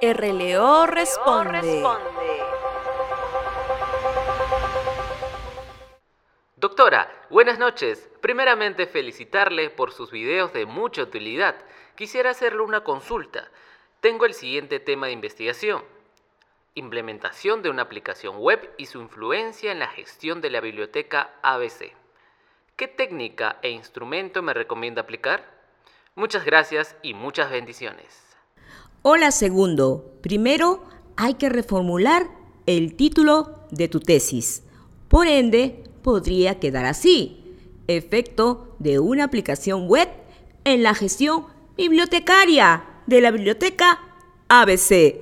[0.00, 1.82] RLO responde.
[6.54, 8.08] Doctora, buenas noches.
[8.20, 11.56] Primeramente felicitarle por sus videos de mucha utilidad.
[11.96, 13.50] Quisiera hacerle una consulta.
[14.00, 15.82] Tengo el siguiente tema de investigación.
[16.74, 21.92] Implementación de una aplicación web y su influencia en la gestión de la biblioteca ABC.
[22.76, 25.44] ¿Qué técnica e instrumento me recomienda aplicar?
[26.14, 28.27] Muchas gracias y muchas bendiciones.
[29.10, 30.18] Hola segundo.
[30.20, 30.84] Primero
[31.16, 32.28] hay que reformular
[32.66, 34.64] el título de tu tesis.
[35.08, 37.42] Por ende, podría quedar así.
[37.86, 40.10] Efecto de una aplicación web
[40.64, 43.98] en la gestión bibliotecaria de la biblioteca
[44.48, 45.16] ABC,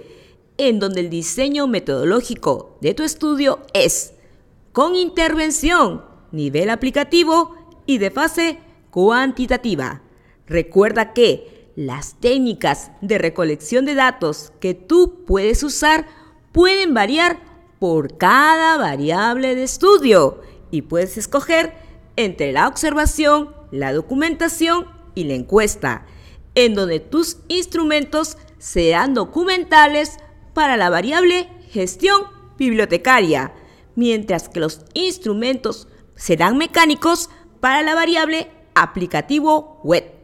[0.58, 4.14] en donde el diseño metodológico de tu estudio es
[4.72, 7.54] con intervención nivel aplicativo
[7.86, 8.58] y de fase
[8.90, 10.02] cuantitativa.
[10.44, 16.06] Recuerda que las técnicas de recolección de datos que tú puedes usar
[16.50, 17.38] pueden variar
[17.78, 21.74] por cada variable de estudio y puedes escoger
[22.16, 26.06] entre la observación, la documentación y la encuesta,
[26.54, 30.16] en donde tus instrumentos serán documentales
[30.54, 32.22] para la variable gestión
[32.56, 33.52] bibliotecaria,
[33.94, 37.28] mientras que los instrumentos serán mecánicos
[37.60, 40.15] para la variable aplicativo web.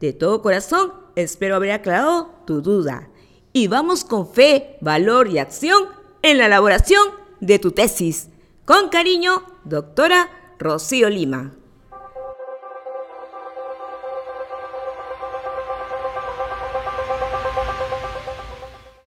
[0.00, 3.10] De todo corazón, espero haber aclarado tu duda.
[3.52, 5.84] Y vamos con fe, valor y acción
[6.22, 7.02] en la elaboración
[7.40, 8.28] de tu tesis.
[8.64, 11.52] Con cariño, doctora Rocío Lima.